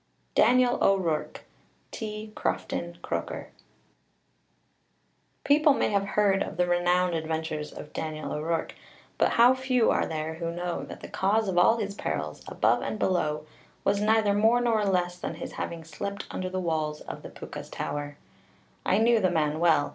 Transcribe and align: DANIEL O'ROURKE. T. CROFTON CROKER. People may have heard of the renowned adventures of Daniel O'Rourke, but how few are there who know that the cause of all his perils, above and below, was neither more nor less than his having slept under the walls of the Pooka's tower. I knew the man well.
DANIEL 0.33 0.79
O'ROURKE. 0.81 1.43
T. 1.91 2.31
CROFTON 2.33 2.97
CROKER. 3.03 3.49
People 5.43 5.75
may 5.75 5.89
have 5.91 6.07
heard 6.17 6.41
of 6.41 6.57
the 6.57 6.65
renowned 6.65 7.13
adventures 7.13 7.71
of 7.71 7.93
Daniel 7.93 8.31
O'Rourke, 8.31 8.73
but 9.19 9.33
how 9.33 9.53
few 9.53 9.91
are 9.91 10.07
there 10.07 10.33
who 10.33 10.49
know 10.51 10.83
that 10.85 11.01
the 11.01 11.07
cause 11.07 11.47
of 11.47 11.59
all 11.59 11.77
his 11.77 11.93
perils, 11.93 12.43
above 12.47 12.81
and 12.81 12.97
below, 12.97 13.45
was 13.83 14.01
neither 14.01 14.33
more 14.33 14.59
nor 14.59 14.83
less 14.85 15.19
than 15.19 15.35
his 15.35 15.51
having 15.51 15.83
slept 15.83 16.25
under 16.31 16.49
the 16.49 16.59
walls 16.59 17.01
of 17.01 17.21
the 17.21 17.29
Pooka's 17.29 17.69
tower. 17.69 18.17
I 18.83 18.97
knew 18.97 19.19
the 19.19 19.29
man 19.29 19.59
well. 19.59 19.89